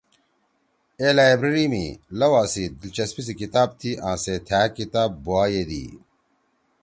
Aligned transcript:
اے 0.99 1.09
لائبریری 1.17 1.65
می 1.71 1.85
لؤا 2.19 2.43
سے 2.53 2.63
دلچسپی 2.79 3.21
سی 3.27 3.33
کتاب 3.41 3.69
تھی 3.79 3.91
آں 4.07 4.17
سے 4.23 4.33
تھأ 4.47 4.61
کتاب 4.77 5.09
بُوا 5.23 5.43
ییدی۔ 5.53 5.85